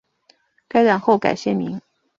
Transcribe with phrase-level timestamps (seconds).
[0.67, 1.79] 该党后改现名。